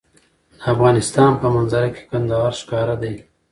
[0.59, 3.15] د افغانستان په منظره کې کندهار ښکاره دی.